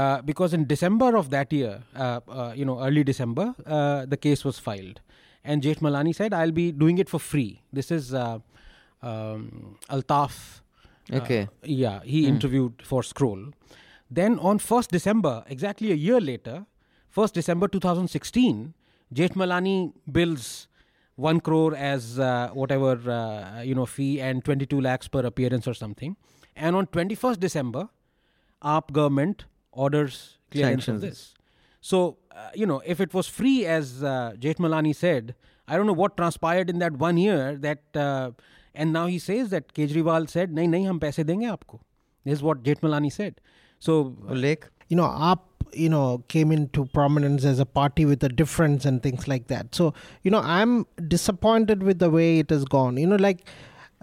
Uh, 0.00 0.20
because 0.28 0.52
in 0.56 0.64
December 0.70 1.06
of 1.18 1.30
that 1.30 1.52
year, 1.56 1.70
uh, 1.96 2.20
uh, 2.28 2.52
you 2.54 2.64
know, 2.70 2.78
early 2.86 3.02
December, 3.10 3.44
uh, 3.66 4.04
the 4.14 4.18
case 4.26 4.44
was 4.48 4.58
filed. 4.58 5.00
And 5.44 5.62
Jethmalani 5.62 6.12
said, 6.18 6.34
I'll 6.34 6.52
be 6.58 6.70
doing 6.82 6.98
it 7.04 7.08
for 7.08 7.18
free. 7.18 7.62
This 7.78 7.90
is 7.90 8.12
uh, 8.12 8.38
um, 9.02 9.76
Altaf. 9.88 10.60
uh, 11.11 11.17
Okay. 11.17 11.47
yeah, 11.63 12.01
he 12.03 12.27
interviewed 12.27 12.81
for 12.83 13.03
Scroll. 13.03 13.51
Then 14.09 14.37
on 14.39 14.59
1st 14.59 14.89
December, 14.89 15.43
exactly 15.47 15.91
a 15.91 15.95
year 15.95 16.21
later, 16.21 16.65
1st 17.15 17.33
December 17.33 17.67
2016, 17.67 18.73
Jethmalani 19.13 19.93
bills 20.11 20.67
1 21.15 21.39
crore 21.41 21.75
as 21.75 22.19
uh, 22.19 22.49
whatever, 22.53 22.91
uh, 23.09 23.61
you 23.61 23.75
know, 23.75 23.85
fee 23.85 24.19
and 24.19 24.43
22 24.43 24.81
lakhs 24.81 25.07
per 25.07 25.19
appearance 25.19 25.67
or 25.67 25.73
something. 25.73 26.15
And 26.55 26.75
on 26.75 26.87
21st 26.87 27.39
December, 27.39 27.89
AAP 28.63 28.91
government 28.91 29.45
orders 29.71 30.37
clearance 30.51 30.85
Sanctions 30.85 31.03
of 31.03 31.09
this. 31.09 31.33
So, 31.81 32.17
uh, 32.31 32.49
you 32.55 32.65
know, 32.65 32.81
if 32.85 32.99
it 32.99 33.13
was 33.13 33.27
free, 33.27 33.65
as 33.65 34.03
uh, 34.03 34.33
Jethmalani 34.39 34.95
said, 34.95 35.35
I 35.67 35.75
don't 35.77 35.85
know 35.85 35.93
what 35.93 36.17
transpired 36.17 36.69
in 36.69 36.79
that 36.79 36.93
one 36.93 37.17
year 37.17 37.55
that, 37.57 37.81
uh, 37.95 38.31
and 38.75 38.93
now 38.93 39.05
he 39.07 39.19
says 39.19 39.49
that 39.49 39.73
Kejriwal 39.73 40.29
said, 40.29 40.51
nahi, 40.51 40.67
nahi, 40.67 40.85
hum 40.87 40.99
paise 40.99 41.17
denge 41.17 41.47
aapko. 41.55 41.79
This 42.25 42.35
is 42.39 42.43
what 42.43 42.63
Jethmalani 42.63 43.11
said. 43.11 43.41
So, 43.79 44.15
uh, 44.27 44.33
Ullekh. 44.33 44.69
you 44.87 44.97
know, 44.97 45.03
AAP, 45.03 45.39
you 45.73 45.89
know, 45.89 46.23
came 46.27 46.51
into 46.51 46.85
prominence 46.85 47.43
as 47.43 47.59
a 47.59 47.65
party 47.65 48.05
with 48.05 48.23
a 48.23 48.29
difference 48.29 48.85
and 48.85 49.01
things 49.01 49.27
like 49.27 49.47
that. 49.47 49.73
So, 49.75 49.93
you 50.23 50.31
know, 50.31 50.39
I'm 50.39 50.85
disappointed 51.07 51.83
with 51.83 51.99
the 51.99 52.09
way 52.09 52.39
it 52.39 52.49
has 52.49 52.65
gone. 52.65 52.97
You 52.97 53.07
know, 53.07 53.15
like, 53.15 53.47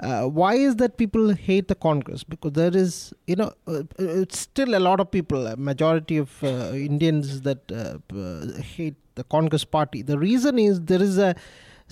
uh, 0.03 0.25
why 0.25 0.55
is 0.55 0.77
that 0.77 0.97
people 0.97 1.35
hate 1.35 1.69
the 1.69 1.75
Congress? 1.75 2.25
Because 2.25 2.53
there 2.53 2.77
is, 2.77 3.13
you 3.27 3.37
know, 3.37 3.53
uh, 3.67 3.83
it's 3.99 4.39
still 4.39 4.75
a 4.75 4.81
lot 4.81 4.99
of 4.99 5.11
people, 5.11 5.47
a 5.47 5.57
majority 5.57 6.17
of 6.17 6.43
uh, 6.43 6.73
Indians 6.75 7.43
that 7.43 7.71
uh, 7.71 7.99
uh, 8.17 8.61
hate 8.61 8.97
the 9.15 9.25
Congress 9.25 9.65
party. 9.65 10.03
The 10.03 10.19
reason 10.19 10.59
is 10.59 10.81
there 10.81 11.03
is 11.03 11.19
a 11.19 11.35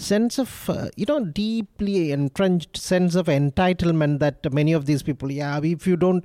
sense 0.07 0.39
of 0.43 0.51
uh, 0.71 0.89
you 1.01 1.07
know 1.11 1.19
deeply 1.39 2.13
entrenched 2.17 2.77
sense 2.77 3.15
of 3.21 3.27
entitlement 3.27 4.21
that 4.25 4.53
many 4.59 4.73
of 4.79 4.85
these 4.91 5.03
people 5.09 5.31
yeah 5.39 5.59
if 5.71 5.87
you 5.91 5.97
don't 5.97 6.25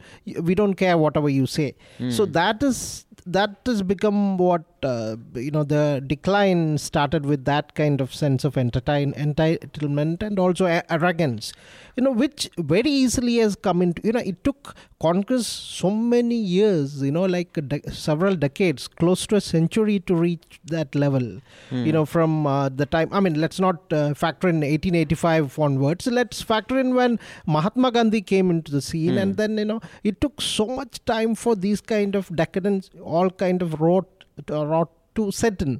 we 0.49 0.53
don't 0.59 0.75
care 0.75 0.97
whatever 0.97 1.29
you 1.37 1.45
say. 1.57 1.69
So 2.17 2.25
that 2.39 2.61
is 2.61 3.05
that 3.25 3.57
has 3.65 3.81
become 3.81 4.37
what 4.37 4.63
uh, 4.83 5.15
you 5.35 5.51
know 5.51 5.63
the 5.63 6.03
decline 6.05 6.77
started 6.77 7.25
with 7.25 7.45
that 7.45 7.73
kind 7.75 8.01
of 8.01 8.13
sense 8.13 8.43
of 8.43 8.57
entertain, 8.57 9.13
entitlement 9.13 10.21
and 10.23 10.39
also 10.39 10.65
a- 10.65 10.83
arrogance 10.91 11.53
you 11.95 12.03
know 12.03 12.11
which 12.11 12.49
very 12.57 12.89
easily 12.89 13.37
has 13.37 13.55
come 13.55 13.81
into 13.81 14.01
you 14.03 14.11
know 14.11 14.19
it 14.19 14.43
took 14.43 14.75
congress 14.99 15.47
so 15.47 15.89
many 15.91 16.35
years 16.35 17.01
you 17.03 17.11
know 17.11 17.25
like 17.25 17.53
de- 17.67 17.91
several 17.91 18.35
decades 18.35 18.87
close 18.87 19.27
to 19.27 19.35
a 19.35 19.41
century 19.41 19.99
to 19.99 20.15
reach 20.15 20.59
that 20.65 20.93
level 20.95 21.25
you 21.71 21.91
know 21.91 22.05
from 22.05 22.47
uh, 22.47 22.67
the 22.69 22.85
time 22.85 23.09
i 23.11 23.19
mean 23.19 23.35
let's 23.43 23.59
not 23.59 23.93
uh, 23.93 24.13
factor 24.13 24.47
in 24.49 24.57
1885 24.63 25.57
onwards 25.59 26.07
let's 26.07 26.41
factor 26.41 26.79
in 26.79 26.95
when 26.95 27.19
mahatma 27.45 27.91
gandhi 27.91 28.21
came 28.21 28.49
into 28.49 28.71
the 28.71 28.81
scene 28.81 29.17
and 29.23 29.37
then 29.37 29.57
you 29.57 29.65
know 29.65 29.79
it 30.03 30.19
took 30.19 30.41
so 30.41 30.65
much 30.65 31.03
time 31.05 31.35
for 31.35 31.55
these 31.55 31.81
kind 31.81 32.15
of 32.15 32.33
decadence 32.35 32.89
all 33.03 33.29
kind 33.29 33.61
of 33.61 33.79
rot 33.81 34.05
rot 34.49 34.89
to 35.15 35.31
set 35.31 35.61
in 35.61 35.79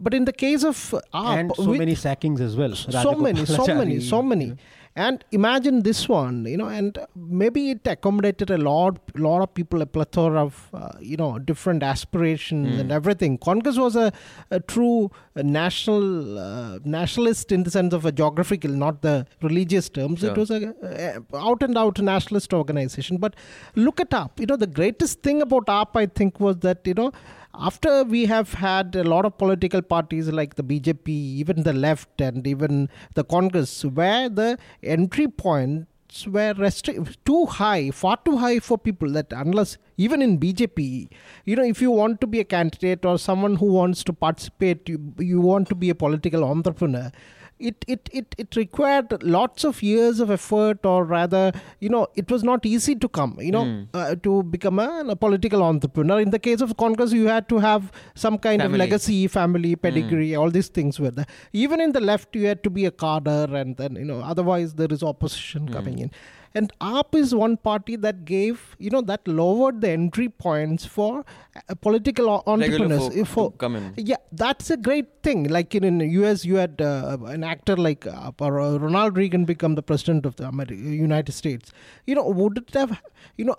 but 0.00 0.12
in 0.12 0.24
the 0.24 0.32
case 0.32 0.64
of 0.64 0.76
AAP, 1.14 1.38
and 1.38 1.52
so 1.56 1.72
many 1.82 1.94
sackings 1.94 2.40
as 2.40 2.56
well. 2.56 2.74
so 2.74 3.14
many, 3.14 3.46
so 3.46 3.66
many, 3.66 4.00
so 4.00 4.22
many. 4.22 4.56
And 4.96 5.24
imagine 5.32 5.82
this 5.82 6.08
one, 6.08 6.44
you 6.44 6.56
know, 6.56 6.68
and 6.68 6.96
maybe 7.16 7.70
it 7.70 7.84
accommodated 7.84 8.48
a 8.50 8.58
lot, 8.58 9.00
lot 9.16 9.42
of 9.42 9.52
people, 9.52 9.82
a 9.82 9.86
plethora 9.86 10.40
of, 10.40 10.68
uh, 10.72 10.92
you 11.00 11.16
know, 11.16 11.40
different 11.40 11.82
aspirations 11.82 12.78
and 12.78 12.92
everything. 12.92 13.36
Congress 13.38 13.76
was 13.76 13.96
a, 13.96 14.12
a 14.52 14.60
true 14.60 15.10
national 15.34 16.38
uh, 16.38 16.78
nationalist 16.84 17.50
in 17.50 17.64
the 17.64 17.72
sense 17.72 17.92
of 17.92 18.04
a 18.04 18.12
geographical, 18.12 18.70
not 18.70 19.02
the 19.02 19.26
religious 19.42 19.88
terms. 19.88 20.22
It 20.22 20.36
was 20.36 20.52
a, 20.52 20.74
a 20.82 21.36
out 21.36 21.64
and 21.64 21.76
out 21.76 22.00
nationalist 22.00 22.54
organization. 22.54 23.16
But 23.16 23.34
look 23.74 23.98
at 23.98 24.14
up 24.14 24.38
You 24.38 24.46
know, 24.46 24.56
the 24.56 24.68
greatest 24.68 25.22
thing 25.22 25.42
about 25.42 25.66
AAP, 25.66 25.96
I 25.96 26.06
think, 26.06 26.38
was 26.38 26.58
that 26.58 26.86
you 26.86 26.94
know 26.94 27.10
after 27.58 28.04
we 28.04 28.26
have 28.26 28.54
had 28.54 28.94
a 28.96 29.04
lot 29.04 29.24
of 29.24 29.38
political 29.38 29.82
parties 29.82 30.28
like 30.28 30.56
the 30.56 30.64
BJP, 30.64 31.08
even 31.08 31.62
the 31.62 31.72
left, 31.72 32.20
and 32.20 32.46
even 32.46 32.88
the 33.14 33.24
Congress, 33.24 33.84
where 33.84 34.28
the 34.28 34.58
entry 34.82 35.28
points 35.28 36.26
were 36.26 36.54
restri- 36.54 37.16
too 37.24 37.46
high, 37.46 37.90
far 37.90 38.18
too 38.24 38.36
high 38.36 38.58
for 38.58 38.78
people 38.78 39.10
that 39.12 39.32
unless 39.32 39.78
even 39.96 40.22
in 40.22 40.38
BJP, 40.38 41.08
you 41.44 41.56
know, 41.56 41.64
if 41.64 41.80
you 41.80 41.90
want 41.90 42.20
to 42.20 42.26
be 42.26 42.40
a 42.40 42.44
candidate 42.44 43.04
or 43.04 43.18
someone 43.18 43.56
who 43.56 43.66
wants 43.66 44.02
to 44.04 44.12
participate, 44.12 44.88
you, 44.88 45.14
you 45.18 45.40
want 45.40 45.68
to 45.68 45.74
be 45.74 45.90
a 45.90 45.94
political 45.94 46.44
entrepreneur. 46.44 47.10
It, 47.58 47.84
it, 47.86 48.10
it, 48.12 48.34
it 48.36 48.56
required 48.56 49.22
lots 49.22 49.64
of 49.64 49.82
years 49.82 50.18
of 50.20 50.30
effort, 50.30 50.84
or 50.84 51.04
rather, 51.04 51.52
you 51.80 51.88
know, 51.88 52.08
it 52.16 52.30
was 52.30 52.42
not 52.42 52.66
easy 52.66 52.94
to 52.96 53.08
come, 53.08 53.38
you 53.40 53.52
know, 53.52 53.64
hmm. 53.64 53.82
uh, 53.94 54.16
to 54.16 54.42
become 54.42 54.78
a, 54.80 55.04
a 55.08 55.16
political 55.16 55.62
entrepreneur. 55.62 56.20
In 56.20 56.30
the 56.30 56.38
case 56.38 56.60
of 56.60 56.76
Congress, 56.76 57.12
you 57.12 57.28
had 57.28 57.48
to 57.48 57.58
have 57.58 57.92
some 58.14 58.38
kind 58.38 58.60
Family. 58.60 58.74
of 58.74 58.78
legacy, 58.80 59.28
family, 59.28 59.72
hmm. 59.74 59.80
pedigree, 59.80 60.34
all 60.34 60.50
these 60.50 60.68
things 60.68 60.98
were 60.98 61.12
there. 61.12 61.26
Even 61.52 61.80
in 61.80 61.92
the 61.92 62.00
left, 62.00 62.34
you 62.34 62.46
had 62.46 62.64
to 62.64 62.70
be 62.70 62.86
a 62.86 62.90
cadre, 62.90 63.60
and 63.60 63.76
then, 63.76 63.96
you 63.96 64.04
know, 64.04 64.20
otherwise 64.20 64.74
there 64.74 64.92
is 64.92 65.02
opposition 65.02 65.68
hmm. 65.68 65.72
coming 65.72 65.98
in. 66.00 66.10
And 66.56 66.72
AAP 66.80 67.16
is 67.16 67.34
one 67.34 67.56
party 67.56 67.96
that 67.96 68.24
gave, 68.24 68.76
you 68.78 68.90
know, 68.90 69.00
that 69.02 69.26
lowered 69.26 69.80
the 69.80 69.90
entry 69.90 70.28
points 70.28 70.84
for 70.86 71.24
uh, 71.68 71.74
political 71.74 72.26
Regular 72.26 72.42
entrepreneurs. 72.46 73.08
folk 73.08 73.26
for, 73.26 73.50
to 73.50 73.56
come 73.58 73.76
in. 73.76 73.92
yeah, 73.96 74.16
that's 74.30 74.70
a 74.70 74.76
great 74.76 75.08
thing. 75.24 75.48
Like 75.48 75.74
in, 75.74 75.82
in 75.82 76.00
US, 76.22 76.44
you 76.44 76.56
had 76.56 76.80
uh, 76.80 77.18
an 77.24 77.42
actor 77.42 77.76
like 77.76 78.06
uh, 78.06 78.30
or, 78.38 78.60
uh, 78.60 78.76
Ronald 78.78 79.16
Reagan 79.16 79.44
become 79.44 79.74
the 79.74 79.82
president 79.82 80.24
of 80.26 80.36
the 80.36 80.44
Ameri- 80.44 80.78
United 80.78 81.32
States. 81.32 81.72
You 82.06 82.14
know, 82.14 82.24
would 82.28 82.58
it 82.58 82.74
have, 82.74 83.02
you 83.36 83.44
know, 83.46 83.56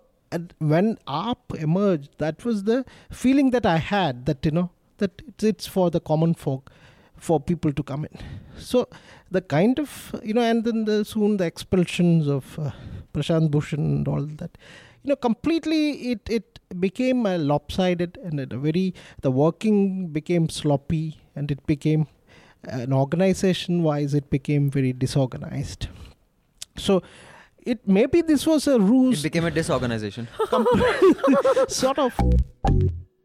when 0.60 0.98
AAP 1.08 1.56
emerged, 1.62 2.12
that 2.20 2.46
was 2.46 2.64
the 2.64 2.86
feeling 3.12 3.52
that 3.52 3.66
I 3.66 3.78
had 3.78 4.25
that, 4.25 4.46
you 4.46 4.52
know, 4.52 4.70
that 4.98 5.22
it's, 5.28 5.44
it's 5.44 5.68
for 5.68 5.92
the 5.92 6.00
common 6.00 6.34
folk, 6.34 6.72
for 7.17 7.39
people 7.39 7.74
to 7.74 7.84
come 7.84 8.05
in. 8.05 8.17
So 8.57 8.88
the 9.31 9.41
kind 9.41 9.79
of, 9.79 10.15
you 10.24 10.34
know, 10.34 10.41
and 10.41 10.63
then 10.63 10.86
the, 10.86 11.05
soon 11.05 11.38
the 11.38 11.45
expulsions 11.45 12.27
of 12.27 12.57
uh, 12.60 12.72
Prashant 13.13 13.50
Bhushan 13.50 13.79
and 13.79 14.07
all 14.07 14.22
that 14.22 14.57
you 15.03 15.10
know 15.10 15.15
completely 15.15 16.12
it 16.12 16.29
it 16.29 16.60
became 16.79 17.24
lopsided 17.24 18.17
and 18.24 18.39
a 18.39 18.57
very 18.57 18.93
the 19.22 19.31
working 19.31 20.07
became 20.07 20.50
sloppy 20.50 21.22
and 21.36 21.51
it 21.51 21.65
became 21.67 22.07
an 22.63 22.91
organization 22.91 23.84
wise 23.84 24.15
it 24.15 24.29
became 24.31 24.69
very 24.69 24.91
disorganized 24.91 25.88
so 26.75 27.01
it 27.65 27.88
maybe 27.88 28.22
this 28.22 28.45
was 28.45 28.67
a 28.67 28.79
ruse. 28.79 29.19
It 29.19 29.24
became 29.24 29.45
a 29.45 29.51
disorganization. 29.51 30.27
sort 31.67 31.98
of 31.98 32.13